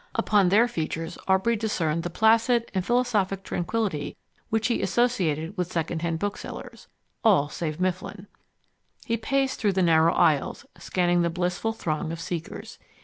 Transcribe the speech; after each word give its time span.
Upon 0.15 0.49
their 0.49 0.67
features 0.67 1.15
Aubrey 1.27 1.55
discerned 1.55 2.01
the 2.01 2.09
placid 2.09 2.71
and 2.73 2.83
philosophic 2.83 3.43
tranquillity 3.43 4.17
which 4.49 4.65
he 4.65 4.81
associated 4.81 5.55
with 5.55 5.71
second 5.71 6.01
hand 6.01 6.17
booksellers 6.17 6.87
all 7.23 7.49
save 7.49 7.79
Mifflin. 7.79 8.25
He 9.05 9.15
paced 9.15 9.59
through 9.59 9.73
the 9.73 9.83
narrow 9.83 10.15
aisles, 10.15 10.65
scanning 10.75 11.21
the 11.21 11.29
blissful 11.29 11.71
throng 11.71 12.11
of 12.11 12.19
seekers. 12.19 12.79